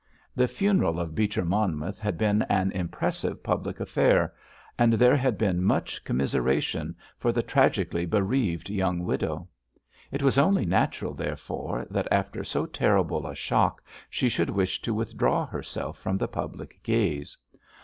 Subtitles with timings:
[0.35, 4.33] The funeral of Beecher Monmouth had been an impressive public affair,
[4.75, 9.47] and there had been much commiseration for the tragically bereaved young widow.
[10.11, 14.93] It was only natural, therefore, that after so terrible a shock she should wish to
[14.95, 17.37] withdraw herself from the public gaze.